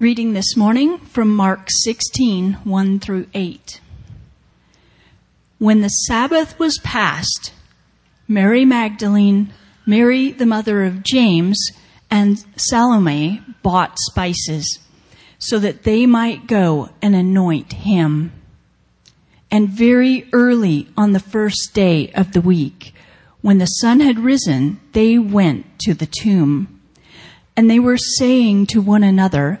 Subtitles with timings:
[0.00, 3.80] Reading this morning from Mark 16, 1 through 8.
[5.58, 7.52] When the Sabbath was past,
[8.26, 9.52] Mary Magdalene,
[9.86, 11.70] Mary the mother of James,
[12.10, 14.80] and Salome bought spices
[15.38, 18.32] so that they might go and anoint him.
[19.48, 22.92] And very early on the first day of the week,
[23.42, 26.80] when the sun had risen, they went to the tomb.
[27.56, 29.60] And they were saying to one another,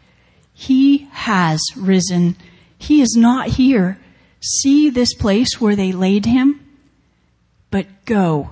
[0.61, 2.35] He has risen.
[2.77, 3.97] He is not here.
[4.41, 6.59] See this place where they laid him?
[7.71, 8.51] But go,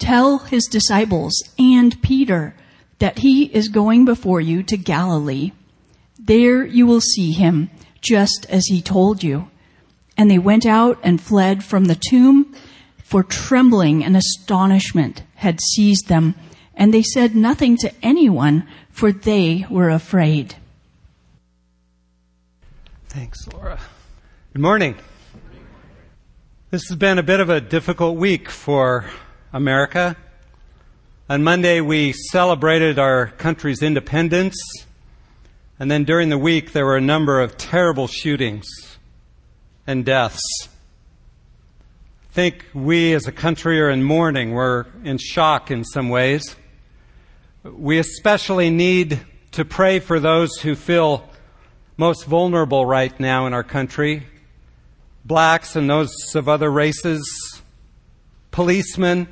[0.00, 2.56] tell his disciples and Peter
[2.98, 5.52] that he is going before you to Galilee.
[6.18, 9.48] There you will see him, just as he told you.
[10.16, 12.52] And they went out and fled from the tomb,
[12.98, 16.34] for trembling and astonishment had seized them,
[16.74, 20.56] and they said nothing to anyone, for they were afraid.
[23.14, 23.78] Thanks, Laura.
[24.52, 24.96] Good morning.
[26.72, 29.08] This has been a bit of a difficult week for
[29.52, 30.16] America.
[31.30, 34.56] On Monday, we celebrated our country's independence.
[35.78, 38.66] And then during the week, there were a number of terrible shootings
[39.86, 40.42] and deaths.
[40.64, 44.54] I think we as a country are in mourning.
[44.54, 46.56] We're in shock in some ways.
[47.62, 49.20] We especially need
[49.52, 51.30] to pray for those who feel
[51.96, 54.26] most vulnerable right now in our country
[55.24, 57.62] blacks and those of other races,
[58.50, 59.26] policemen,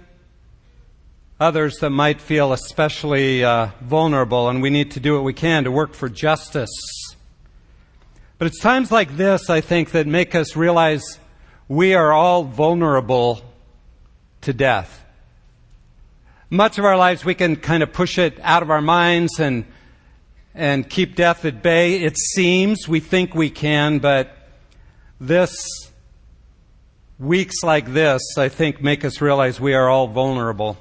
[1.39, 5.65] others that might feel especially uh, vulnerable, and we need to do what we can
[5.65, 6.71] to work for justice.
[8.39, 11.19] But it's times like this, I think, that make us realize
[11.69, 13.43] we are all vulnerable
[14.41, 15.05] to death.
[16.49, 19.65] Much of our lives, we can kind of push it out of our minds and
[20.55, 22.03] and keep death at bay.
[22.03, 24.37] It seems we think we can, but
[25.21, 25.55] this,
[27.19, 30.77] weeks like this, I think make us realize we are all vulnerable.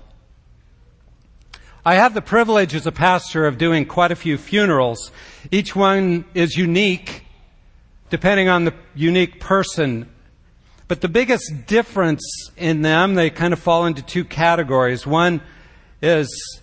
[1.83, 5.11] I have the privilege as a pastor of doing quite a few funerals.
[5.49, 7.25] Each one is unique,
[8.09, 10.07] depending on the unique person.
[10.87, 12.21] But the biggest difference
[12.57, 15.07] in them, they kind of fall into two categories.
[15.07, 15.41] One
[16.01, 16.60] is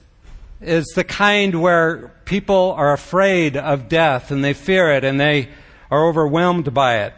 [0.61, 5.49] is the kind where people are afraid of death and they fear it and they
[5.91, 7.15] are overwhelmed by it.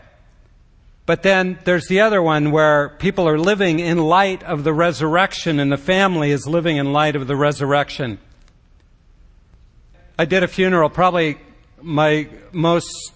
[1.06, 5.58] But then there's the other one where people are living in light of the resurrection
[5.58, 8.18] and the family is living in light of the resurrection.
[10.18, 11.38] I did a funeral, probably
[11.82, 13.12] my most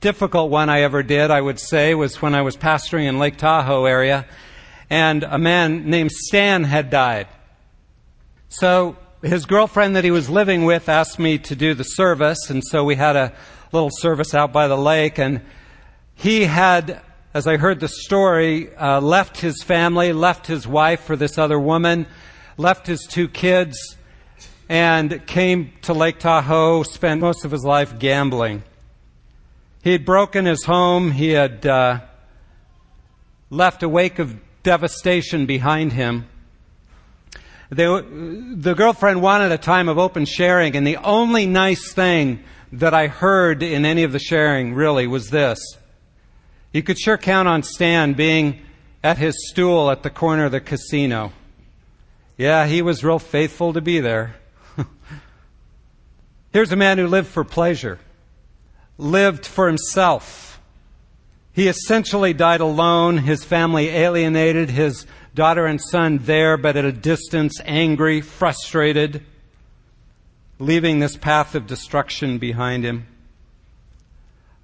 [0.00, 3.36] difficult one I ever did, I would say, was when I was pastoring in Lake
[3.36, 4.26] Tahoe area
[4.88, 7.26] and a man named Stan had died.
[8.48, 12.62] So his girlfriend that he was living with asked me to do the service, and
[12.64, 13.32] so we had a
[13.72, 15.18] little service out by the lake.
[15.18, 15.40] And
[16.14, 17.00] he had,
[17.34, 21.58] as I heard the story, uh, left his family, left his wife for this other
[21.58, 22.06] woman,
[22.56, 23.96] left his two kids,
[24.68, 28.64] and came to Lake Tahoe, spent most of his life gambling.
[29.82, 32.00] He had broken his home, he had uh,
[33.50, 36.26] left a wake of devastation behind him.
[37.70, 42.94] They, the girlfriend wanted a time of open sharing, and the only nice thing that
[42.94, 45.58] I heard in any of the sharing really was this.
[46.72, 48.60] You could sure count on Stan being
[49.02, 51.32] at his stool at the corner of the casino.
[52.36, 54.36] Yeah, he was real faithful to be there.
[56.52, 57.98] Here's a man who lived for pleasure,
[58.98, 60.60] lived for himself.
[61.52, 65.06] He essentially died alone, his family alienated, his
[65.36, 69.22] daughter and son there, but at a distance, angry, frustrated,
[70.58, 73.06] leaving this path of destruction behind him.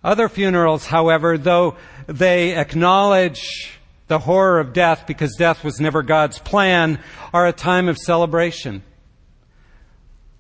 [0.03, 1.77] Other funerals, however, though
[2.07, 3.79] they acknowledge
[4.09, 6.99] the horror of death because death was never God's plan,
[7.33, 8.83] are a time of celebration.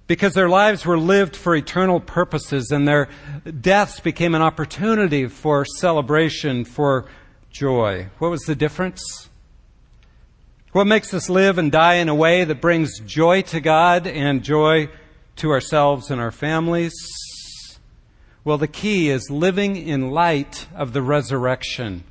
[0.06, 3.08] Because their lives were lived for eternal purposes and their
[3.60, 7.04] deaths became an opportunity for celebration, for
[7.50, 8.08] joy.
[8.18, 9.28] What was the difference?
[10.72, 14.42] What makes us live and die in a way that brings joy to God and
[14.42, 14.88] joy
[15.36, 16.94] to ourselves and our families?
[18.42, 22.04] Well, the key is living in light of the resurrection.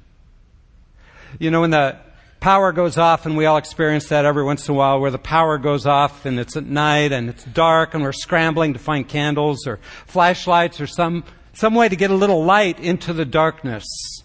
[1.39, 1.97] You know, when the
[2.39, 5.17] power goes off, and we all experience that every once in a while, where the
[5.17, 9.09] power goes off and it's at night and it's dark and we're scrambling to find
[9.09, 11.23] candles or flashlights or some,
[11.53, 14.20] some way to get a little light into the darkness.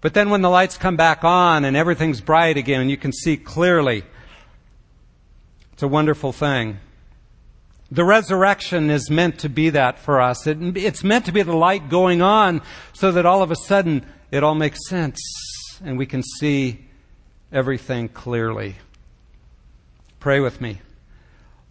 [0.00, 3.12] But then when the lights come back on and everything's bright again and you can
[3.12, 4.02] see clearly,
[5.72, 6.78] it's a wonderful thing.
[7.90, 10.46] The resurrection is meant to be that for us.
[10.46, 12.62] It, it's meant to be the light going on
[12.92, 15.18] so that all of a sudden it all makes sense
[15.84, 16.86] and we can see
[17.52, 18.76] everything clearly.
[20.20, 20.80] Pray with me.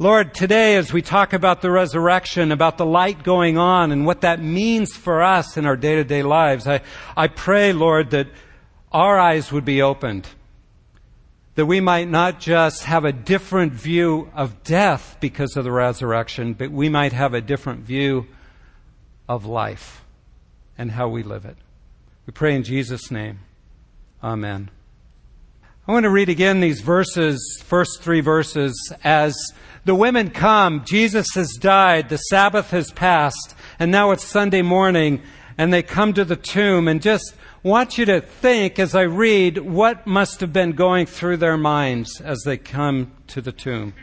[0.02, 4.22] Lord, today as we talk about the resurrection, about the light going on and what
[4.22, 6.80] that means for us in our day to day lives, I,
[7.18, 8.28] I pray, Lord, that
[8.94, 10.26] our eyes would be opened
[11.56, 16.54] that we might not just have a different view of death because of the resurrection,
[16.54, 18.26] but we might have a different view
[19.28, 20.06] of life
[20.78, 21.58] and how we live it.
[22.26, 23.40] We pray in Jesus' name.
[24.24, 24.70] Amen.
[25.90, 28.94] I want to read again these verses, first three verses.
[29.04, 29.36] As
[29.86, 35.24] the women come, Jesus has died, the Sabbath has passed, and now it's Sunday morning,
[35.58, 37.34] and they come to the tomb and just
[37.64, 42.22] want you to think as I read what must have been going through their minds
[42.22, 43.96] as they come to the tomb.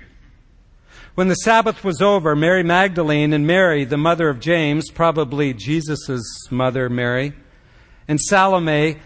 [1.15, 6.51] When the Sabbath was over, Mary Magdalene and Mary, the mother of James, probably Jesus'
[6.51, 7.33] mother, Mary,
[8.09, 8.99] and Salome,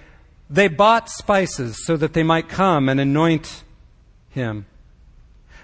[0.50, 3.62] they bought spices so that they might come and anoint
[4.28, 4.66] him.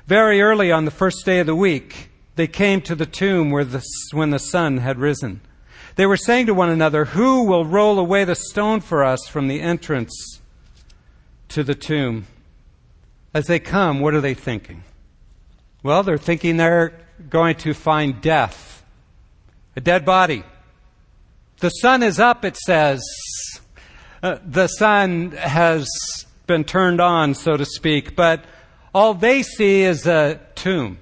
[0.07, 3.65] Very early on the first day of the week, they came to the tomb where
[3.65, 5.41] the, when the sun had risen.
[5.97, 9.49] They were saying to one another, Who will roll away the stone for us from
[9.49, 10.41] the entrance
[11.49, 12.27] to the tomb?
[13.35, 14.85] As they come, what are they thinking?
[15.83, 16.93] Well, they're thinking they're
[17.29, 18.85] going to find death,
[19.75, 20.45] a dead body.
[21.59, 23.01] The sun is up, it says.
[24.27, 25.87] Uh, the sun has
[26.49, 28.45] been turned on, so to speak, but
[28.93, 30.99] all they see is a tomb.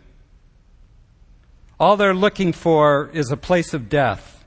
[1.81, 4.45] All they're looking for is a place of death.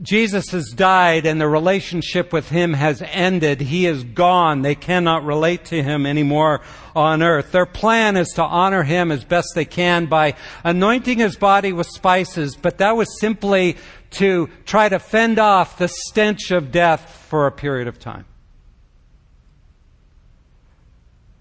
[0.00, 3.60] Jesus has died and the relationship with him has ended.
[3.60, 4.62] He is gone.
[4.62, 6.62] They cannot relate to him anymore
[6.96, 7.52] on earth.
[7.52, 10.34] Their plan is to honor him as best they can by
[10.64, 13.76] anointing his body with spices, but that was simply
[14.12, 18.24] to try to fend off the stench of death for a period of time.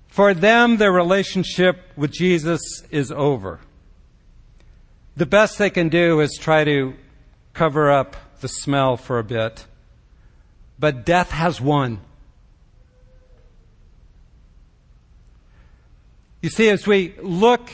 [0.07, 3.59] For them, their relationship with Jesus is over.
[5.15, 6.93] The best they can do is try to
[7.53, 9.65] cover up the smell for a bit.
[10.79, 12.01] But death has won.
[16.41, 17.69] You see, as we look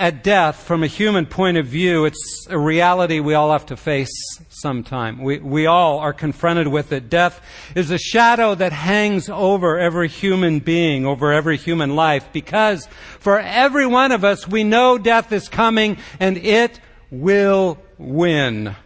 [0.00, 3.76] at death from a human point of view, it's a reality we all have to
[3.76, 4.10] face
[4.48, 5.20] sometime.
[5.20, 7.10] We, we all are confronted with it.
[7.10, 7.40] Death
[7.74, 12.86] is a shadow that hangs over every human being, over every human life, because
[13.18, 16.78] for every one of us, we know death is coming and it
[17.10, 18.76] will win.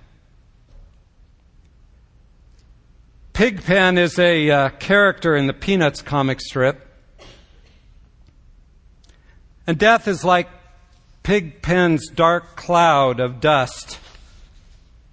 [3.35, 6.87] Pigpen is a uh, character in the Peanuts comic strip.
[9.67, 10.49] And death is like
[11.23, 13.99] Pigpen's dark cloud of dust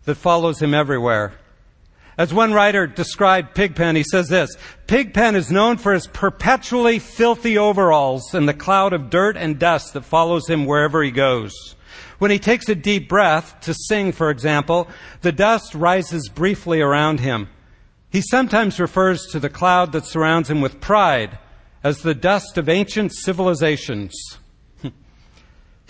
[0.05, 1.33] that follows him everywhere.
[2.17, 7.57] As one writer described Pigpen, he says this Pigpen is known for his perpetually filthy
[7.57, 11.53] overalls and the cloud of dirt and dust that follows him wherever he goes.
[12.17, 14.89] When he takes a deep breath to sing, for example,
[15.21, 17.49] the dust rises briefly around him.
[18.09, 21.37] He sometimes refers to the cloud that surrounds him with pride
[21.83, 24.13] as the dust of ancient civilizations.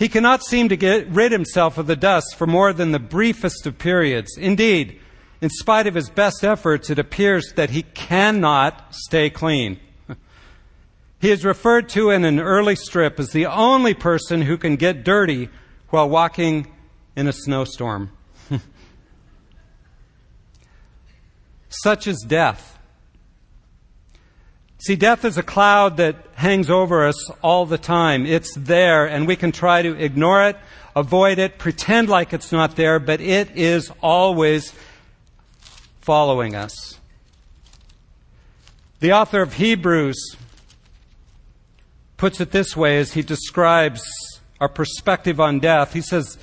[0.00, 3.66] He cannot seem to get rid himself of the dust for more than the briefest
[3.66, 4.34] of periods.
[4.38, 4.98] Indeed,
[5.42, 9.78] in spite of his best efforts, it appears that he cannot stay clean.
[11.20, 15.04] he is referred to in an early strip as the only person who can get
[15.04, 15.50] dirty
[15.90, 16.72] while walking
[17.14, 18.10] in a snowstorm.
[21.68, 22.78] Such is death.
[24.82, 28.24] See, death is a cloud that hangs over us all the time.
[28.24, 30.56] It's there, and we can try to ignore it,
[30.96, 34.72] avoid it, pretend like it's not there, but it is always
[36.00, 36.98] following us.
[39.00, 40.36] The author of Hebrews
[42.16, 44.02] puts it this way as he describes
[44.62, 45.92] our perspective on death.
[45.92, 46.38] He says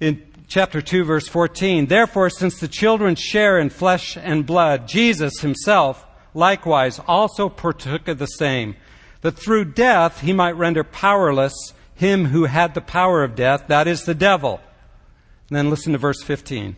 [0.00, 5.40] in chapter 2, verse 14, Therefore, since the children share in flesh and blood, Jesus
[5.40, 6.05] himself
[6.36, 8.76] likewise also partook of the same,
[9.22, 13.88] that through death he might render powerless him who had the power of death, that
[13.88, 14.60] is the devil,
[15.48, 16.76] And then listen to verse 15.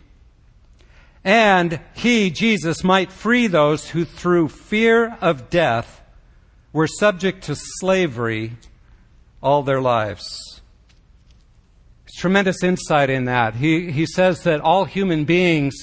[1.24, 6.00] And he, Jesus, might free those who through fear of death
[6.72, 8.52] were subject to slavery
[9.42, 10.60] all their lives.
[12.04, 13.56] There's tremendous insight in that.
[13.56, 15.74] He, he says that all human beings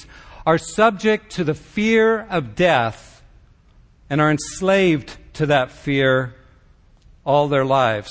[0.46, 3.15] are subject to the fear of death
[4.08, 6.34] and are enslaved to that fear
[7.24, 8.10] all their lives.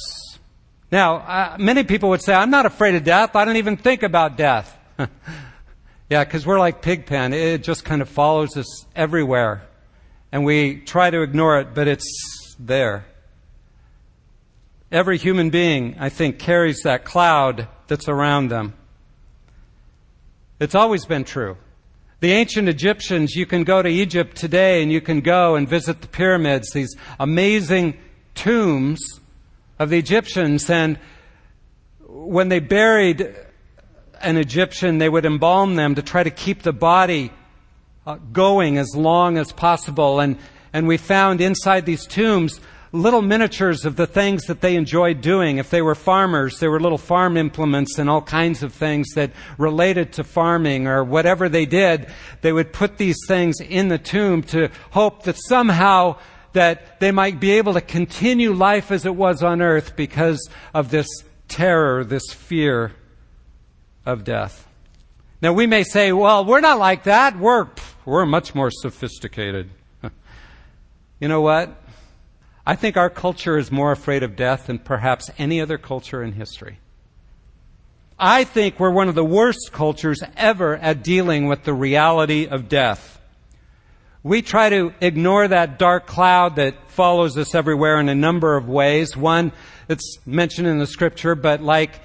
[0.92, 3.36] Now, uh, many people would say, I'm not afraid of death.
[3.36, 4.78] I don't even think about death.
[6.10, 7.34] yeah, because we're like Pigpen.
[7.34, 9.64] It just kind of follows us everywhere.
[10.32, 13.06] And we try to ignore it, but it's there.
[14.92, 18.74] Every human being, I think, carries that cloud that's around them.
[20.60, 21.58] It's always been true.
[22.22, 26.01] The ancient Egyptians, you can go to Egypt today and you can go and visit
[26.01, 27.98] the pyramids, these amazing
[28.36, 29.19] tombs
[29.77, 30.69] of the Egyptians.
[30.69, 30.98] And
[32.07, 33.36] when they buried
[34.22, 37.31] an Egyptian, they would embalm them to try to keep the body
[38.07, 40.22] uh, going as long as possible.
[40.22, 40.38] And,
[40.72, 42.62] and we found inside these tombs
[42.96, 45.58] little miniatures of the things that they enjoyed doing.
[45.58, 49.32] If they were farmers, there were little farm implements and all kinds of things that
[49.58, 52.08] related to farming or whatever they did.
[52.42, 56.18] They would put these things in the tomb to hope that somehow
[56.54, 60.90] that they might be able to continue life as it was on earth because of
[60.90, 61.08] this
[61.48, 62.94] terror, this fear
[64.06, 64.68] of death.
[65.42, 67.38] Now we may say, well, we're not like that.
[67.38, 67.68] We're,
[68.06, 69.70] we're much more sophisticated.
[71.20, 71.75] you know what?
[72.67, 76.34] I think our culture is more afraid of death than perhaps any other culture in
[76.34, 76.79] history.
[78.17, 82.67] I think we're one of the worst cultures ever at dealing with the reality of
[82.67, 83.22] death.
[84.24, 88.67] We try to ignore that dark cloud that follows us everywhere in a number of
[88.67, 89.15] ways.
[89.15, 89.51] One,
[89.88, 92.00] it's mentioned in the scripture, but like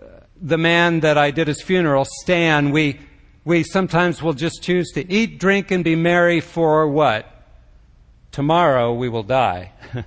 [0.00, 0.06] uh,
[0.40, 3.00] the man that I did his funeral, Stan, we,
[3.44, 7.39] we sometimes will just choose to eat, drink, and be merry for what?
[8.32, 9.72] Tomorrow we will die.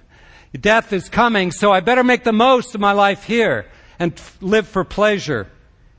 [0.59, 3.65] Death is coming, so I better make the most of my life here
[3.99, 5.47] and live for pleasure.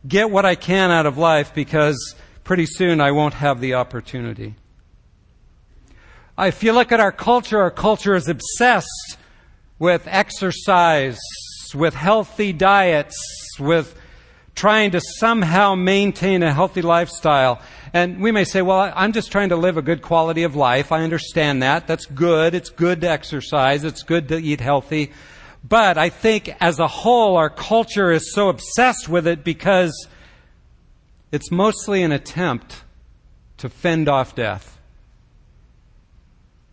[0.06, 2.14] Get what I can out of life because
[2.44, 4.54] pretty soon I won't have the opportunity.
[6.38, 9.18] If you look at our culture, our culture is obsessed
[9.78, 11.20] with exercise,
[11.74, 13.16] with healthy diets,
[13.58, 13.98] with
[14.54, 17.60] trying to somehow maintain a healthy lifestyle.
[17.92, 20.92] And we may say, well, I'm just trying to live a good quality of life.
[20.92, 21.86] I understand that.
[21.86, 22.54] That's good.
[22.54, 23.84] It's good to exercise.
[23.84, 25.12] It's good to eat healthy.
[25.66, 30.08] But I think as a whole, our culture is so obsessed with it because
[31.32, 32.84] it's mostly an attempt
[33.58, 34.73] to fend off death.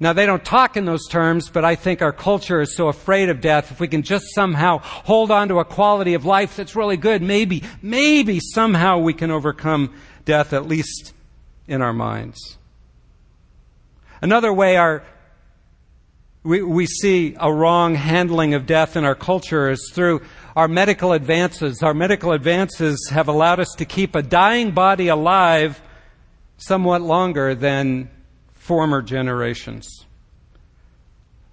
[0.02, 3.30] Now, they don't talk in those terms, but I think our culture is so afraid
[3.30, 3.72] of death.
[3.72, 7.22] If we can just somehow hold on to a quality of life that's really good,
[7.22, 9.94] maybe, maybe somehow we can overcome
[10.26, 11.14] death, at least
[11.68, 12.58] in our minds.
[14.24, 15.04] Another way our,
[16.42, 20.22] we, we see a wrong handling of death in our culture is through
[20.56, 21.84] our medical advances.
[21.84, 25.80] Our medical advances have allowed us to keep a dying body alive
[26.58, 28.10] somewhat longer than
[28.62, 30.06] former generations.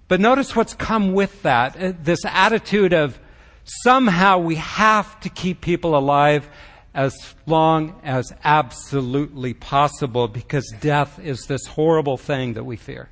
[0.07, 3.19] But notice what's come with that uh, this attitude of
[3.63, 6.47] somehow we have to keep people alive
[6.93, 7.15] as
[7.47, 13.09] long as absolutely possible because death is this horrible thing that we fear.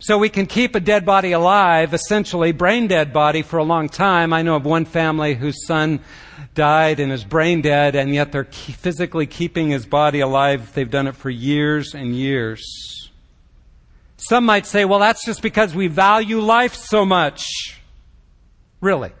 [0.00, 3.88] So we can keep a dead body alive, essentially brain dead body for a long
[3.88, 4.32] time.
[4.32, 6.00] I know of one family whose son
[6.54, 10.72] died and is brain dead, and yet they're physically keeping his body alive.
[10.72, 12.62] They've done it for years and years.
[14.18, 17.80] Some might say, well, that's just because we value life so much.
[18.80, 19.12] Really?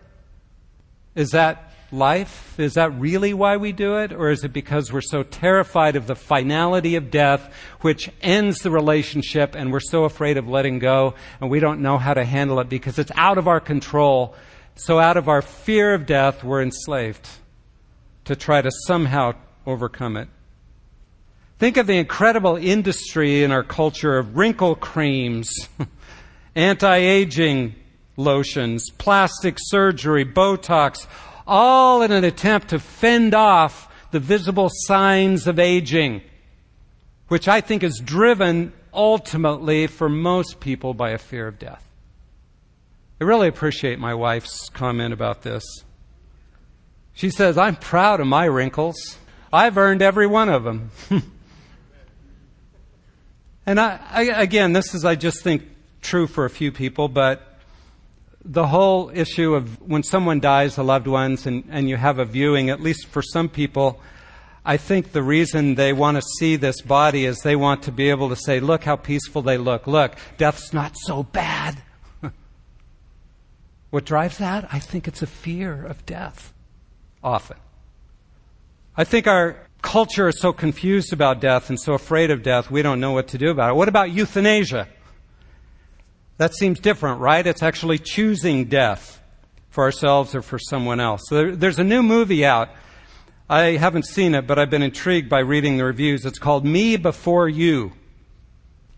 [1.16, 2.58] Is that life?
[2.58, 4.12] Is that really why we do it?
[4.12, 8.70] Or is it because we're so terrified of the finality of death, which ends the
[8.70, 12.60] relationship, and we're so afraid of letting go, and we don't know how to handle
[12.60, 14.34] it because it's out of our control?
[14.74, 17.26] So, out of our fear of death, we're enslaved
[18.26, 19.32] to try to somehow
[19.66, 20.28] overcome it.
[21.58, 25.52] Think of the incredible industry in our culture of wrinkle creams,
[26.54, 27.74] anti aging
[28.16, 31.06] lotions, plastic surgery, Botox,
[31.48, 36.22] all in an attempt to fend off the visible signs of aging,
[37.28, 41.88] which I think is driven ultimately for most people by a fear of death.
[43.20, 45.64] I really appreciate my wife's comment about this.
[47.14, 49.18] She says, I'm proud of my wrinkles.
[49.52, 50.90] I've earned every one of them.
[53.66, 55.64] and I, I, again, this is, I just think,
[56.00, 57.47] true for a few people, but
[58.44, 62.24] the whole issue of when someone dies, a loved ones, and, and you have a
[62.24, 64.00] viewing, at least for some people,
[64.64, 68.10] I think the reason they want to see this body is they want to be
[68.10, 69.86] able to say, look how peaceful they look.
[69.86, 71.82] Look, death's not so bad.
[73.90, 74.68] what drives that?
[74.72, 76.52] I think it's a fear of death,
[77.22, 77.56] often.
[78.96, 82.82] I think our culture is so confused about death and so afraid of death, we
[82.82, 83.74] don't know what to do about it.
[83.74, 84.88] What about euthanasia?
[86.38, 87.46] That seems different, right?
[87.46, 89.20] It's actually choosing death
[89.70, 91.22] for ourselves or for someone else.
[91.28, 92.70] So there, there's a new movie out.
[93.50, 96.24] I haven't seen it, but I've been intrigued by reading the reviews.
[96.24, 97.92] It's called Me Before You.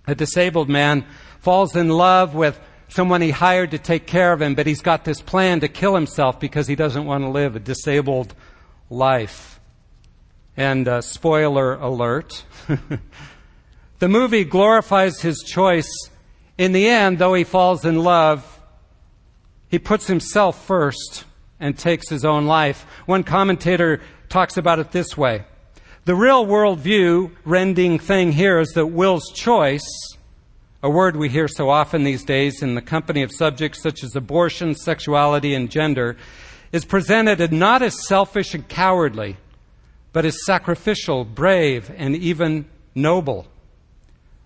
[0.07, 1.07] A disabled man
[1.41, 5.05] falls in love with someone he hired to take care of him, but he's got
[5.05, 8.35] this plan to kill himself because he doesn't want to live a disabled
[8.91, 9.61] life.
[10.57, 12.45] And uh, spoiler alert.
[13.99, 16.10] the movie glorifies his choice.
[16.61, 18.61] In the end, though he falls in love,
[19.71, 21.25] he puts himself first
[21.59, 22.85] and takes his own life.
[23.07, 25.47] One commentator talks about it this way.
[26.05, 29.89] The real worldview rending thing here is that will's choice,
[30.83, 34.15] a word we hear so often these days in the company of subjects such as
[34.15, 36.19] abortion, sexuality, and gender,
[36.73, 39.39] is presented not as selfish and cowardly,
[40.13, 43.47] but as sacrificial, brave, and even noble.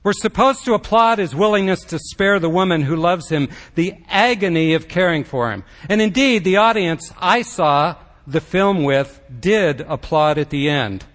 [0.04, 4.74] We're supposed to applaud his willingness to spare the woman who loves him the agony
[4.74, 5.64] of caring for him.
[5.88, 7.96] And indeed, the audience I saw
[8.26, 11.06] the film with did applaud at the end.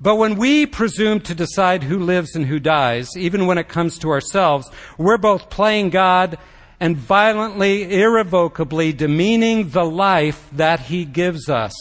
[0.00, 3.96] But when we presume to decide who lives and who dies, even when it comes
[3.98, 6.38] to ourselves, we're both playing God
[6.80, 11.72] and violently, irrevocably demeaning the life that He gives us.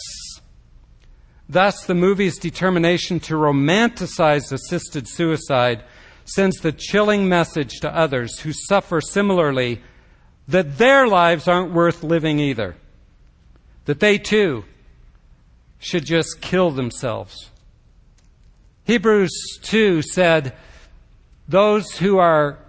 [1.51, 5.83] Thus, the movie's determination to romanticize assisted suicide
[6.23, 9.81] sends the chilling message to others who suffer similarly
[10.47, 12.77] that their lives aren't worth living either.
[13.83, 14.63] That they too
[15.77, 17.49] should just kill themselves.
[18.85, 20.55] Hebrews 2 said,
[21.49, 22.59] Those who are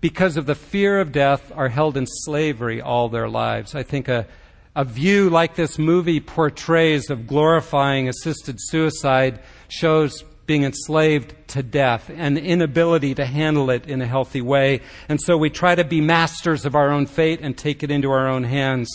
[0.00, 3.74] because of the fear of death, are held in slavery all their lives.
[3.74, 4.26] I think a,
[4.76, 12.10] a view like this movie portrays of glorifying assisted suicide shows being enslaved to death
[12.14, 14.80] and inability to handle it in a healthy way.
[15.08, 18.10] And so we try to be masters of our own fate and take it into
[18.10, 18.90] our own hands.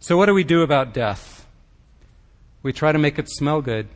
[0.00, 1.46] So, what do we do about death?
[2.62, 3.86] We try to make it smell good.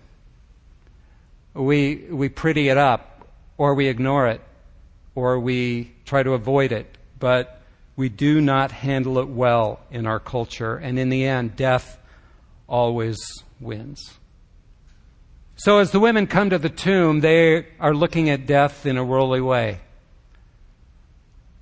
[1.52, 4.40] We, we pretty it up, or we ignore it
[5.16, 7.55] or we try to avoid it, but
[7.96, 10.76] we do not handle it well in our culture.
[10.76, 11.98] And in the end, death
[12.68, 13.16] always
[13.58, 14.18] wins.
[15.56, 19.04] So as the women come to the tomb, they are looking at death in a
[19.04, 19.80] worldly way.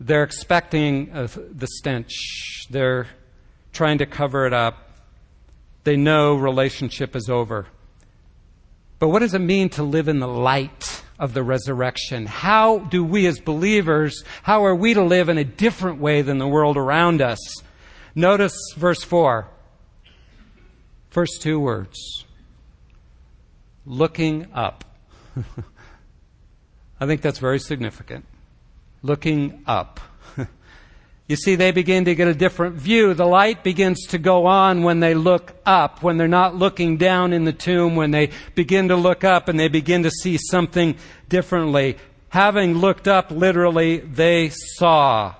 [0.00, 2.66] They're expecting uh, the stench.
[2.68, 3.06] They're
[3.72, 4.90] trying to cover it up.
[5.84, 7.66] They know relationship is over.
[8.98, 12.26] But what does it mean to live in the light of the resurrection?
[12.26, 16.38] How do we as believers, how are we to live in a different way than
[16.38, 17.38] the world around us?
[18.14, 19.48] Notice verse 4.
[21.10, 22.24] First two words.
[23.86, 24.84] Looking up.
[27.00, 28.24] I think that's very significant.
[29.02, 30.00] Looking up.
[31.26, 33.14] You see, they begin to get a different view.
[33.14, 37.32] The light begins to go on when they look up, when they're not looking down
[37.32, 40.96] in the tomb, when they begin to look up and they begin to see something
[41.30, 41.96] differently.
[42.28, 45.34] Having looked up, literally, they saw.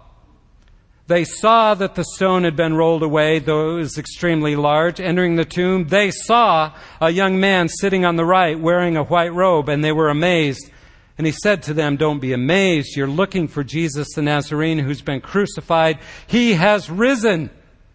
[1.07, 5.01] They saw that the stone had been rolled away, though it was extremely large.
[5.01, 9.35] Entering the tomb, they saw a young man sitting on the right wearing a white
[9.35, 10.71] robe, and they were amazed.
[11.17, 12.97] And he said to them, Don't be amazed.
[12.97, 15.99] You're looking for Jesus the Nazarene who's been crucified.
[16.27, 17.51] He has risen.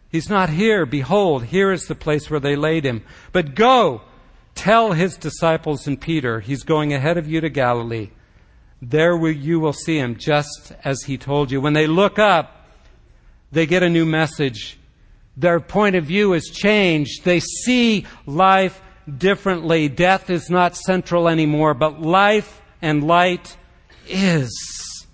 [0.09, 0.85] He's not here.
[0.85, 3.03] Behold, here is the place where they laid him.
[3.31, 4.01] But go,
[4.55, 8.09] tell his disciples and Peter, he's going ahead of you to Galilee.
[8.81, 11.59] There you will see him just as he told you.
[11.59, 12.65] When they look up,
[13.51, 14.79] they get a new message.
[15.35, 17.25] Their point of view is changed.
[17.25, 18.81] They see life
[19.17, 19.89] differently.
[19.89, 23.57] Death is not central anymore, but life and light
[24.07, 25.07] is.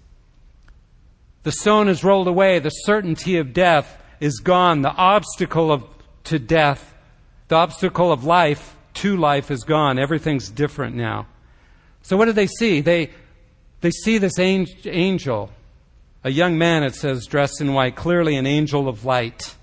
[1.43, 2.59] The stone is rolled away.
[2.59, 4.81] The certainty of death is gone.
[4.81, 5.83] The obstacle of,
[6.25, 6.93] to death,
[7.47, 9.99] the obstacle of life to life is gone.
[9.99, 11.27] Everything's different now.
[12.01, 12.81] So what do they see?
[12.81, 13.11] They,
[13.81, 15.51] they see this angel,
[16.23, 19.55] a young man, it says, dressed in white, clearly an angel of light.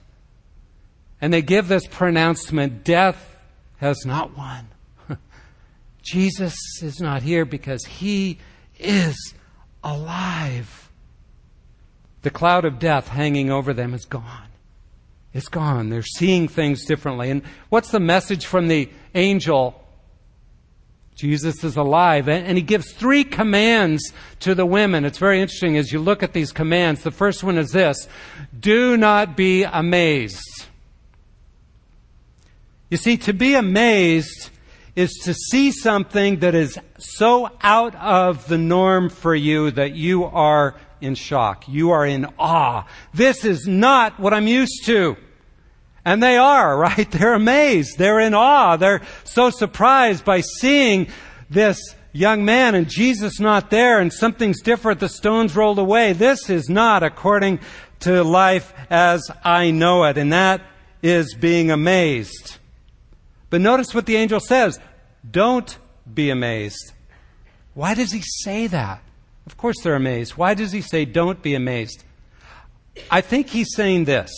[1.20, 3.36] And they give this pronouncement death
[3.78, 4.68] has not won.
[6.02, 8.38] Jesus is not here because he
[8.78, 9.34] is
[9.82, 10.90] alive.
[12.22, 14.48] The cloud of death hanging over them is gone.
[15.34, 15.88] It's gone.
[15.88, 17.30] They're seeing things differently.
[17.30, 19.80] And what's the message from the angel?
[21.14, 22.28] Jesus is alive.
[22.28, 25.04] And he gives three commands to the women.
[25.04, 27.02] It's very interesting as you look at these commands.
[27.02, 28.08] The first one is this
[28.58, 30.66] Do not be amazed.
[32.90, 34.50] You see, to be amazed
[34.94, 40.24] is to see something that is so out of the norm for you that you
[40.24, 41.68] are in shock.
[41.68, 42.86] You are in awe.
[43.14, 45.16] This is not what I'm used to.
[46.04, 47.10] And they are, right?
[47.10, 47.98] They're amazed.
[47.98, 48.76] They're in awe.
[48.76, 51.08] They're so surprised by seeing
[51.48, 51.78] this
[52.12, 55.00] young man and Jesus not there and something's different.
[55.00, 56.12] The stones rolled away.
[56.12, 57.60] This is not according
[58.00, 60.18] to life as I know it.
[60.18, 60.60] And that
[61.02, 62.58] is being amazed.
[63.52, 64.80] But notice what the angel says.
[65.30, 65.76] Don't
[66.12, 66.92] be amazed.
[67.74, 69.02] Why does he say that?
[69.44, 70.38] Of course they're amazed.
[70.38, 72.02] Why does he say, don't be amazed?
[73.10, 74.32] I think he's saying this.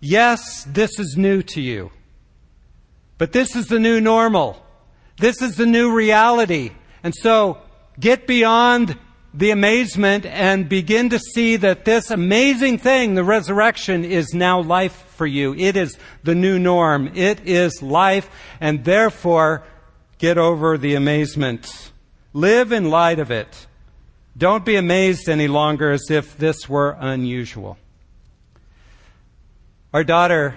[0.00, 1.92] Yes, this is new to you.
[3.18, 4.60] But this is the new normal.
[5.18, 6.72] This is the new reality.
[7.04, 7.58] And so
[8.00, 8.98] get beyond
[9.34, 14.94] the amazement and begin to see that this amazing thing, the resurrection, is now life
[15.16, 15.54] for you.
[15.56, 17.10] It is the new norm.
[17.16, 19.64] It is life, and therefore
[20.18, 21.90] get over the amazement.
[22.32, 23.66] Live in light of it.
[24.38, 27.76] Don't be amazed any longer as if this were unusual.
[29.92, 30.54] Our daughter,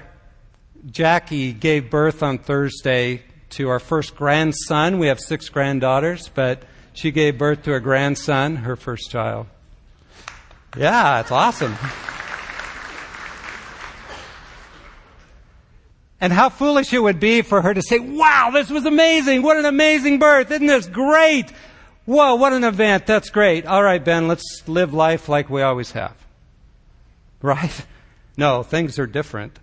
[0.86, 5.00] Jackie, gave birth on Thursday to our first grandson.
[5.00, 6.63] We have six granddaughters, but
[6.98, 9.46] she gave birth to a grandson, her first child.
[10.76, 11.76] Yeah, it's awesome.
[16.20, 19.44] And how foolish it would be for her to say, wow, this was amazing.
[19.44, 20.50] What an amazing birth.
[20.50, 21.52] Isn't this great?
[22.06, 23.06] Whoa, what an event.
[23.06, 23.68] That's great.
[23.68, 26.16] All right, Ben, let's live life like we always have.
[27.42, 27.86] Right?
[28.40, 29.58] No, things are different.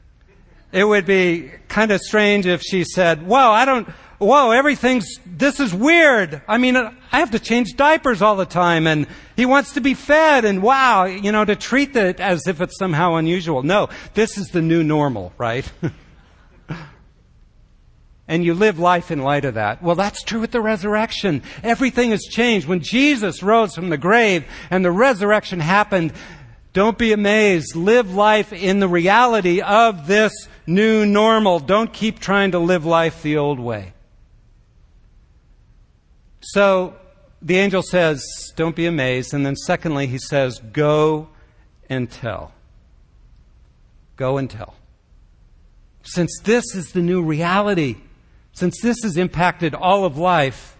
[0.74, 5.60] It would be kind of strange if she said, whoa, I don't, whoa, everything's, this
[5.60, 6.42] is weird.
[6.48, 9.06] I mean, I have to change diapers all the time and
[9.36, 12.76] he wants to be fed and wow, you know, to treat it as if it's
[12.76, 13.62] somehow unusual.
[13.62, 15.70] No, this is the new normal, right?
[18.26, 19.80] and you live life in light of that.
[19.80, 21.44] Well, that's true with the resurrection.
[21.62, 22.66] Everything has changed.
[22.66, 26.12] When Jesus rose from the grave and the resurrection happened,
[26.74, 27.76] don't be amazed.
[27.76, 31.60] Live life in the reality of this new normal.
[31.60, 33.92] Don't keep trying to live life the old way.
[36.40, 36.96] So
[37.40, 38.24] the angel says,
[38.56, 39.32] Don't be amazed.
[39.32, 41.28] And then, secondly, he says, Go
[41.88, 42.52] and tell.
[44.16, 44.74] Go and tell.
[46.02, 47.98] Since this is the new reality,
[48.52, 50.76] since this has impacted all of life,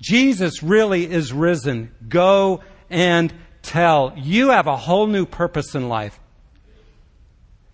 [0.00, 1.92] Jesus really is risen.
[2.08, 3.32] Go and
[3.62, 4.12] tell.
[4.16, 6.18] You have a whole new purpose in life.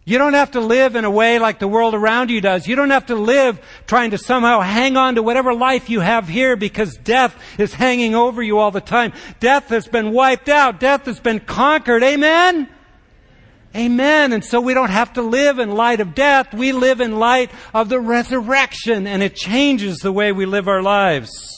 [0.08, 2.66] You don't have to live in a way like the world around you does.
[2.66, 6.26] You don't have to live trying to somehow hang on to whatever life you have
[6.26, 9.12] here because death is hanging over you all the time.
[9.38, 10.80] Death has been wiped out.
[10.80, 12.02] Death has been conquered.
[12.02, 12.70] Amen?
[13.76, 14.32] Amen.
[14.32, 16.54] And so we don't have to live in light of death.
[16.54, 20.82] We live in light of the resurrection and it changes the way we live our
[20.82, 21.57] lives.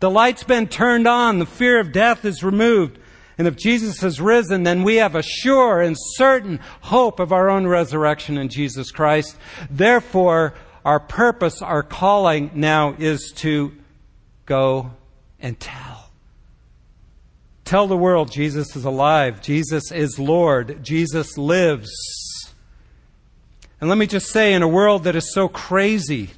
[0.00, 1.38] The light's been turned on.
[1.38, 2.98] The fear of death is removed.
[3.38, 7.50] And if Jesus has risen, then we have a sure and certain hope of our
[7.50, 9.36] own resurrection in Jesus Christ.
[9.70, 10.54] Therefore,
[10.84, 13.72] our purpose, our calling now is to
[14.46, 14.92] go
[15.40, 16.10] and tell.
[17.64, 19.42] Tell the world Jesus is alive.
[19.42, 20.84] Jesus is Lord.
[20.84, 21.90] Jesus lives.
[23.80, 26.30] And let me just say, in a world that is so crazy,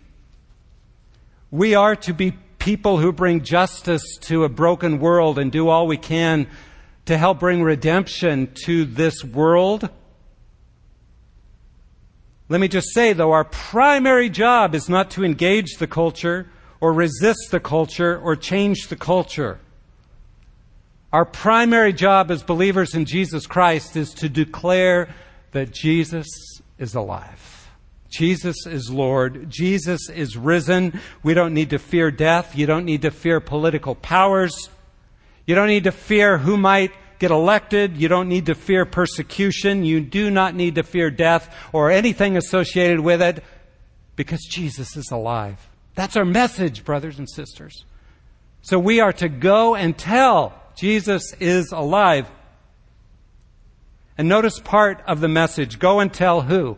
[1.51, 5.87] we are to be people who bring justice to a broken world and do all
[5.87, 6.47] we can
[7.07, 9.89] to help bring redemption to this world.
[12.49, 16.93] Let me just say, though, our primary job is not to engage the culture or
[16.93, 19.59] resist the culture or change the culture.
[21.13, 25.09] Our primary job as believers in Jesus Christ is to declare
[25.53, 26.27] that Jesus
[26.79, 27.58] is alive.
[28.11, 29.51] Jesus is Lord.
[29.51, 31.01] Jesus is risen.
[31.23, 32.57] We don't need to fear death.
[32.57, 34.71] You don't need to fear political powers.
[35.47, 37.97] You don't need to fear who might get elected.
[37.97, 39.85] You don't need to fear persecution.
[39.85, 43.45] You do not need to fear death or anything associated with it
[44.17, 45.69] because Jesus is alive.
[45.95, 47.85] That's our message, brothers and sisters.
[48.63, 52.29] So we are to go and tell Jesus is alive.
[54.17, 56.77] And notice part of the message go and tell who?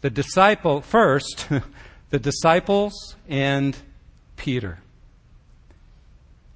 [0.00, 1.48] The disciple first,
[2.10, 3.76] the disciples and
[4.36, 4.78] Peter.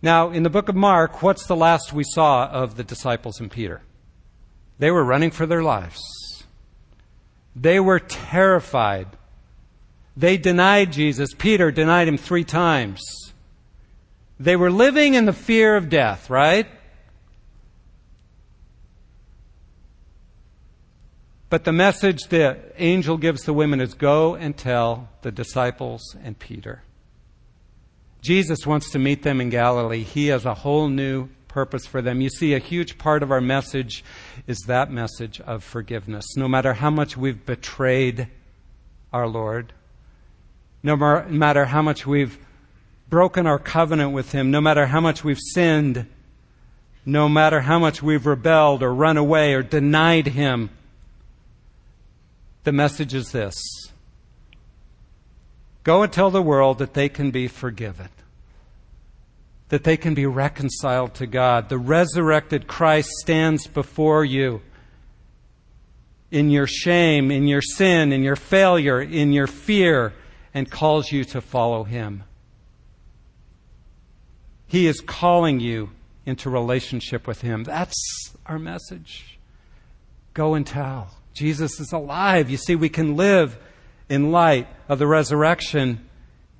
[0.01, 3.51] Now, in the book of Mark, what's the last we saw of the disciples and
[3.51, 3.83] Peter?
[4.79, 6.01] They were running for their lives.
[7.55, 9.09] They were terrified.
[10.17, 11.35] They denied Jesus.
[11.35, 13.01] Peter denied him three times.
[14.41, 16.67] They were living in the fear of death, right?
[21.53, 26.39] But the message the angel gives the women is go and tell the disciples and
[26.39, 26.83] Peter.
[28.23, 30.03] Jesus wants to meet them in Galilee.
[30.03, 32.23] He has a whole new purpose for them.
[32.23, 34.03] You see, a huge part of our message
[34.47, 36.25] is that message of forgiveness.
[36.39, 38.29] No matter how much we've betrayed
[39.13, 39.75] our Lord,
[40.83, 42.39] no matter how much we've
[43.11, 46.07] broken our covenant with Him, no matter how much we've sinned,
[47.05, 50.71] no matter how much we've rebelled or run away or denied Him,
[52.65, 53.57] the message is this
[55.85, 58.09] Go and tell the world that they can be forgiven
[59.73, 61.71] that they can be reconciled to God.
[61.71, 64.61] The resurrected Christ stands before you
[66.31, 70.13] in your shame, in your sin, in your failure, in your fear,
[70.53, 72.25] and calls you to follow Him.
[74.67, 75.89] He is calling you
[76.27, 77.65] into relationship with Him.
[77.65, 77.97] That's
[78.45, 79.39] our message.
[80.35, 81.15] Go and tell.
[81.35, 82.51] Jesus is alive.
[82.51, 83.59] You see, we can live
[84.09, 86.09] in light of the resurrection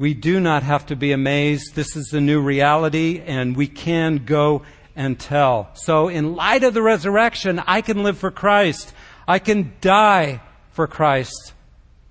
[0.03, 1.77] we do not have to be amazed.
[1.77, 4.63] This is the new reality, and we can go
[4.97, 5.71] and tell.
[5.75, 8.93] So, in light of the resurrection, I can live for Christ.
[9.29, 10.41] I can die
[10.73, 11.53] for Christ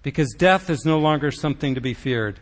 [0.03, 2.39] because death is no longer something to be feared.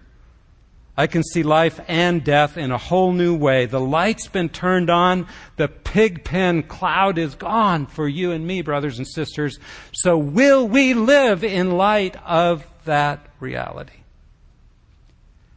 [0.99, 3.67] I can see life and death in a whole new way.
[3.67, 5.27] The light's been turned on.
[5.55, 9.59] The Pigpen cloud is gone for you and me, brothers and sisters.
[9.93, 14.01] So will we live in light of that reality?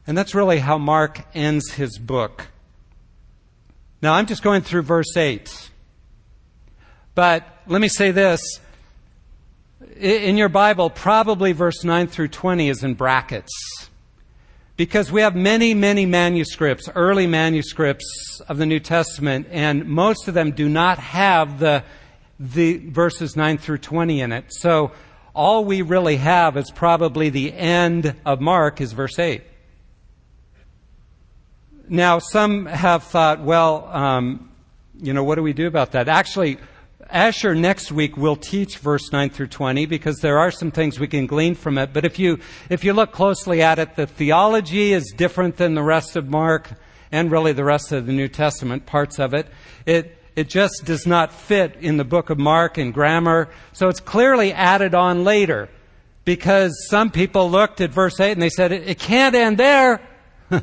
[0.07, 2.46] And that's really how Mark ends his book.
[4.00, 5.70] Now, I'm just going through verse 8.
[7.16, 8.61] But let me say this.
[9.98, 13.50] In your Bible, probably verse 9 through 20 is in brackets.
[14.77, 20.35] Because we have many, many manuscripts, early manuscripts of the New Testament, and most of
[20.35, 21.85] them do not have the,
[22.41, 24.47] the verses 9 through 20 in it.
[24.49, 24.93] So
[25.35, 29.43] all we really have is probably the end of Mark is verse 8.
[31.89, 34.51] Now, some have thought, well, um,
[35.03, 36.09] you know, what do we do about that?
[36.09, 36.59] Actually,
[37.12, 41.07] Asher next week will teach verse 9 through 20 because there are some things we
[41.07, 41.92] can glean from it.
[41.92, 45.83] But if you, if you look closely at it, the theology is different than the
[45.83, 46.70] rest of Mark
[47.12, 49.46] and really the rest of the New Testament, parts of it.
[49.85, 53.51] It, it just does not fit in the book of Mark in grammar.
[53.72, 55.68] So it's clearly added on later
[56.25, 60.01] because some people looked at verse 8 and they said, it, it can't end there.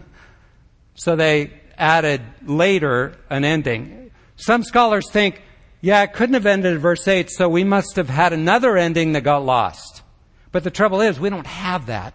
[0.96, 4.12] So they added later an ending.
[4.36, 5.42] Some scholars think,
[5.82, 9.14] yeah, it couldn't have ended at verse 8, so we must have had another ending
[9.14, 10.02] that got lost.
[10.52, 12.14] But the trouble is, we don't have that.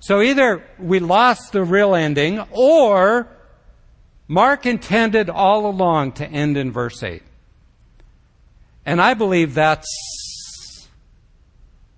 [0.00, 3.28] So either we lost the real ending, or
[4.28, 7.22] Mark intended all along to end in verse 8.
[8.84, 9.86] And I believe that's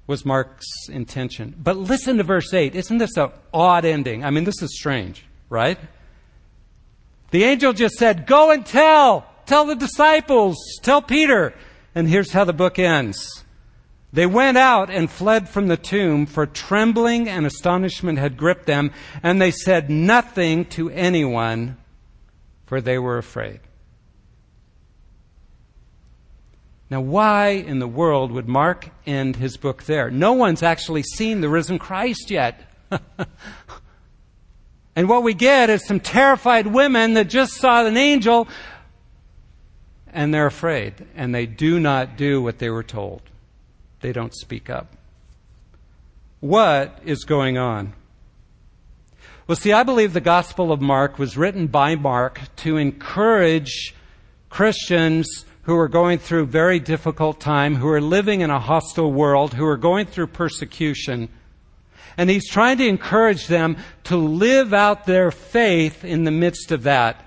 [0.06, 1.52] was Mark's intention.
[1.60, 2.76] But listen to verse 8.
[2.76, 4.24] Isn't this an odd ending?
[4.24, 5.78] I mean, this is strange right?
[7.30, 9.26] The angel just said, Go and tell.
[9.46, 10.56] Tell the disciples.
[10.82, 11.54] Tell Peter.
[11.94, 13.44] And here's how the book ends.
[14.12, 18.92] They went out and fled from the tomb, for trembling and astonishment had gripped them,
[19.22, 21.76] and they said nothing to anyone,
[22.66, 23.60] for they were afraid.
[26.88, 30.10] Now, why in the world would Mark end his book there?
[30.10, 32.70] No one's actually seen the risen Christ yet.
[34.96, 38.48] And what we get is some terrified women that just saw an angel
[40.16, 43.20] and they're afraid and they do not do what they were told.
[44.00, 44.96] They don't speak up.
[46.40, 47.92] What is going on?
[49.46, 53.94] Well, see, I believe the Gospel of Mark was written by Mark to encourage
[54.48, 59.52] Christians who are going through very difficult time, who are living in a hostile world,
[59.52, 61.28] who are going through persecution
[62.16, 66.84] and he's trying to encourage them to live out their faith in the midst of
[66.84, 67.25] that.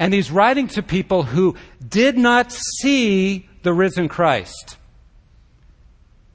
[0.00, 4.78] And he's writing to people who did not see the risen Christ.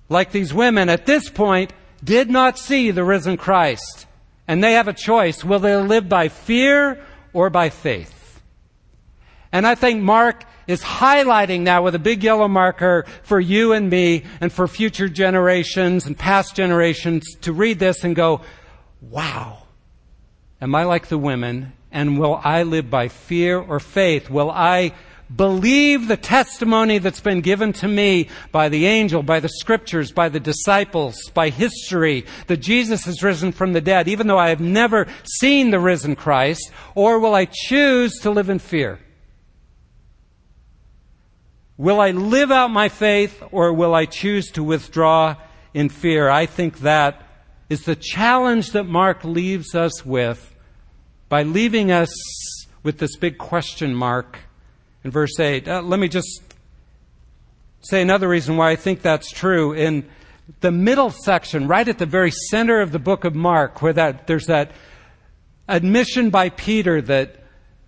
[0.07, 1.73] Like these women at this point
[2.03, 4.05] did not see the risen Christ.
[4.47, 5.43] And they have a choice.
[5.43, 8.39] Will they live by fear or by faith?
[9.51, 13.89] And I think Mark is highlighting now with a big yellow marker for you and
[13.89, 18.41] me and for future generations and past generations to read this and go,
[19.01, 19.63] wow,
[20.61, 24.29] am I like the women And will I live by fear or faith?
[24.29, 24.91] Will I
[25.33, 30.27] believe the testimony that's been given to me by the angel, by the scriptures, by
[30.27, 34.59] the disciples, by history, that Jesus has risen from the dead, even though I have
[34.59, 36.69] never seen the risen Christ?
[36.95, 38.99] Or will I choose to live in fear?
[41.77, 45.37] Will I live out my faith or will I choose to withdraw
[45.73, 46.29] in fear?
[46.29, 47.21] I think that
[47.69, 50.54] is the challenge that Mark leaves us with
[51.35, 52.07] by leaving us
[52.81, 54.39] with this big question mark
[55.03, 55.67] in verse 8.
[55.67, 56.41] Uh, let me just
[57.81, 59.73] say another reason why I think that's true.
[59.73, 60.07] In
[60.61, 64.27] the middle section, right at the very center of the book of Mark, where that,
[64.27, 64.71] there's that
[65.67, 67.43] admission by Peter that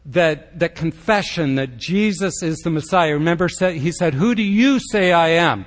[0.07, 3.13] that, that confession that Jesus is the Messiah.
[3.13, 5.65] Remember, he said, Who do you say I am?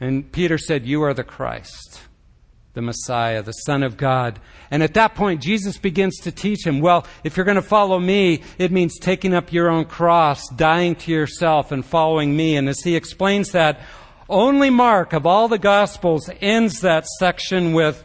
[0.00, 2.00] And Peter said, You are the Christ,
[2.76, 4.38] the Messiah, the Son of God.
[4.70, 7.98] And at that point, Jesus begins to teach him, Well, if you're going to follow
[7.98, 12.54] me, it means taking up your own cross, dying to yourself, and following me.
[12.54, 13.80] And as he explains that,
[14.28, 18.04] only Mark of all the Gospels ends that section with,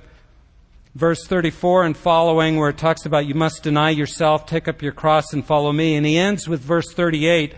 [0.96, 4.94] verse 34 and following, where it talks about you must deny yourself, take up your
[4.94, 5.96] cross, and follow me.
[5.96, 7.56] And he ends with verse 38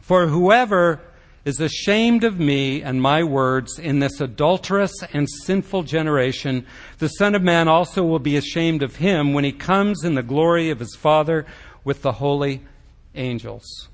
[0.00, 1.00] For whoever
[1.46, 6.66] is ashamed of me and my words in this adulterous and sinful generation,
[6.98, 10.24] the Son of Man also will be ashamed of him when he comes in the
[10.24, 11.46] glory of his Father
[11.84, 12.62] with the holy
[13.14, 13.88] angels.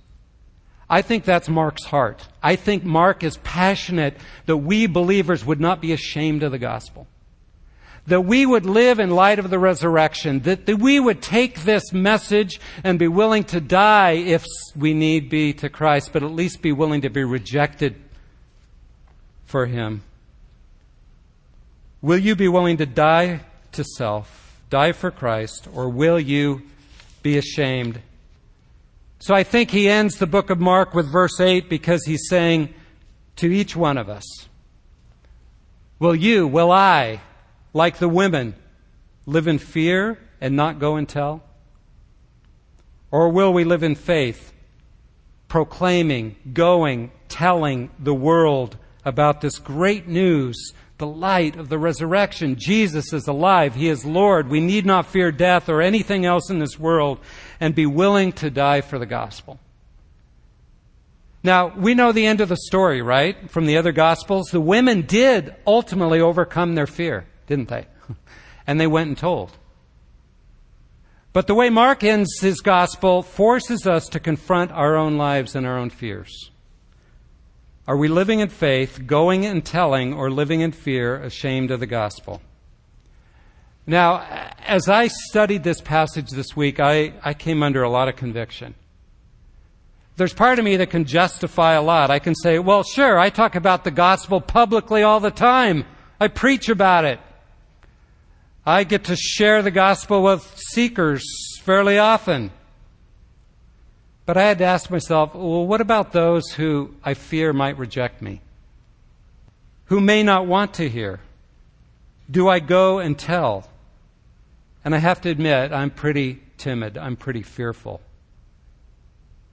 [0.89, 2.27] I think that's Mark's heart.
[2.43, 7.07] I think Mark is passionate that we believers would not be ashamed of the gospel
[8.07, 11.93] that we would live in light of the resurrection, that, that we would take this
[11.93, 16.63] message and be willing to die if we need be to Christ, but at least
[16.63, 17.95] be willing to be rejected
[19.45, 20.03] for Him.
[22.01, 23.41] Will you be willing to die
[23.73, 26.63] to self, die for Christ, or will you
[27.23, 28.01] be ashamed?
[29.21, 32.75] So I think he ends the book of Mark with verse 8 because he's saying
[33.37, 34.25] to each one of us,
[36.01, 37.21] Will you, will I,
[37.73, 38.55] like the women,
[39.27, 41.43] live in fear and not go and tell?
[43.11, 44.53] Or will we live in faith,
[45.49, 52.57] proclaiming, going, telling the world about this great news, the light of the resurrection?
[52.57, 53.75] Jesus is alive.
[53.75, 54.49] He is Lord.
[54.49, 57.19] We need not fear death or anything else in this world
[57.61, 59.59] and be willing to die for the gospel.
[61.45, 63.51] Now, we know the end of the story, right?
[63.51, 64.51] From the other Gospels.
[64.53, 67.87] The women did ultimately overcome their fear didn't they?
[68.67, 69.57] and they went and told.
[71.33, 75.67] But the way Mark ends his gospel forces us to confront our own lives and
[75.67, 76.51] our own fears.
[77.87, 81.87] Are we living in faith, going and telling, or living in fear, ashamed of the
[81.87, 82.41] gospel?
[83.87, 84.21] Now,
[84.65, 88.75] as I studied this passage this week, I, I came under a lot of conviction.
[90.17, 92.11] There's part of me that can justify a lot.
[92.11, 95.85] I can say, well, sure, I talk about the gospel publicly all the time.
[96.21, 97.19] I preach about it.
[98.65, 101.25] I get to share the gospel with seekers
[101.63, 102.53] fairly often.
[104.25, 108.23] But I had to ask myself, well, what about those who I fear might reject
[108.23, 108.41] me?
[109.87, 111.21] Who may not want to hear?
[112.31, 113.69] Do I go and tell?
[114.85, 116.97] And I have to admit, I'm pretty timid.
[116.97, 118.01] I'm pretty fearful.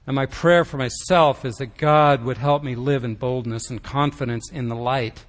[0.06, 3.82] And my prayer for myself is that God would help me live in boldness and
[3.82, 5.26] confidence in the light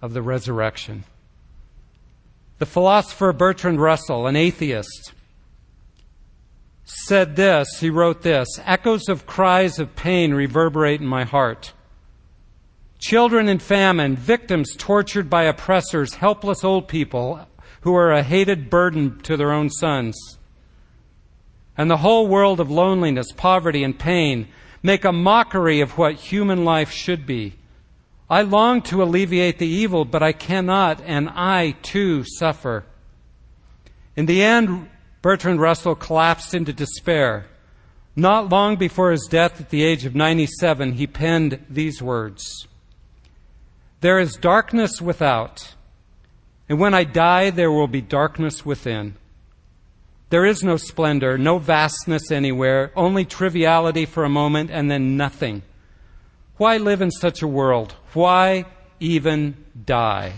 [0.00, 1.04] of the resurrection.
[2.58, 5.12] The philosopher Bertrand Russell, an atheist,
[6.84, 7.68] said this.
[7.80, 11.72] He wrote this Echoes of cries of pain reverberate in my heart.
[12.98, 17.46] Children in famine, victims tortured by oppressors, helpless old people
[17.82, 20.16] who are a hated burden to their own sons.
[21.76, 24.48] And the whole world of loneliness, poverty, and pain
[24.82, 27.56] make a mockery of what human life should be
[28.28, 32.84] I long to alleviate the evil, but I cannot, and I too suffer.
[34.16, 34.88] In the end,
[35.22, 37.46] Bertrand Russell collapsed into despair.
[38.16, 42.66] Not long before his death at the age of 97, he penned these words
[44.00, 45.74] There is darkness without,
[46.68, 49.14] and when I die, there will be darkness within.
[50.30, 55.62] There is no splendor, no vastness anywhere, only triviality for a moment, and then nothing.
[56.56, 57.94] Why live in such a world?
[58.14, 58.64] Why
[58.98, 60.32] even die?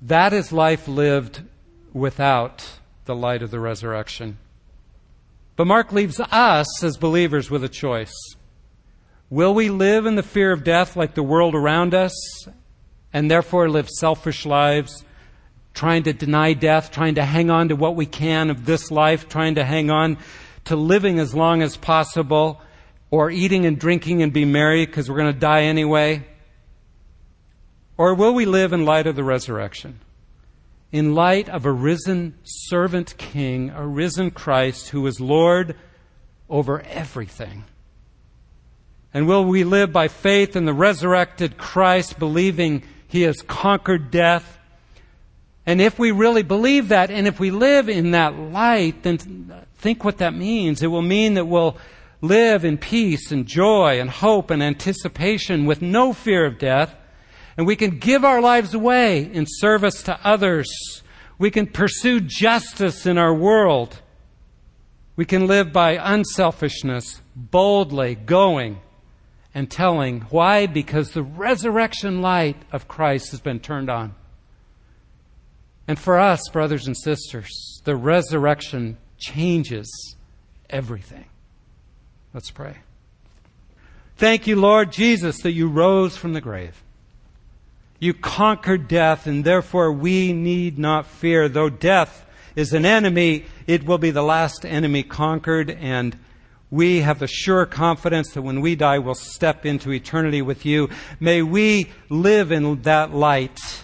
[0.00, 1.42] That is life lived
[1.92, 4.38] without the light of the resurrection.
[5.54, 8.14] But Mark leaves us as believers with a choice.
[9.28, 12.14] Will we live in the fear of death like the world around us
[13.12, 15.04] and therefore live selfish lives,
[15.74, 19.28] trying to deny death, trying to hang on to what we can of this life,
[19.28, 20.16] trying to hang on
[20.66, 22.60] to living as long as possible,
[23.16, 26.22] or eating and drinking and be merry because we're going to die anyway?
[27.96, 30.00] Or will we live in light of the resurrection?
[30.92, 35.76] In light of a risen servant king, a risen Christ who is Lord
[36.50, 37.64] over everything?
[39.14, 44.58] And will we live by faith in the resurrected Christ, believing he has conquered death?
[45.64, 50.04] And if we really believe that, and if we live in that light, then think
[50.04, 50.82] what that means.
[50.82, 51.78] It will mean that we'll
[52.20, 56.94] live in peace and joy and hope and anticipation with no fear of death.
[57.56, 60.68] And we can give our lives away in service to others.
[61.38, 64.00] We can pursue justice in our world.
[65.16, 68.80] We can live by unselfishness, boldly going
[69.54, 70.20] and telling.
[70.22, 70.66] Why?
[70.66, 74.14] Because the resurrection light of Christ has been turned on.
[75.88, 79.88] And for us, brothers and sisters, the resurrection changes
[80.68, 81.24] everything.
[82.36, 82.76] Let's pray.
[84.18, 86.82] Thank you, Lord Jesus, that you rose from the grave.
[87.98, 91.48] You conquered death, and therefore we need not fear.
[91.48, 96.14] Though death is an enemy, it will be the last enemy conquered, and
[96.70, 100.90] we have the sure confidence that when we die, we'll step into eternity with you.
[101.18, 103.82] May we live in that light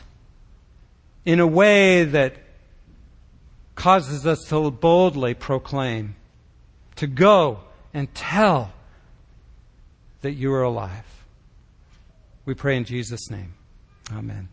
[1.25, 2.35] in a way that
[3.77, 6.17] causes us to boldly proclaim,
[6.97, 7.61] to go
[7.95, 8.73] and tell
[10.23, 11.25] that you are alive.
[12.45, 13.55] We pray in Jesus' name.
[14.13, 14.49] Amen.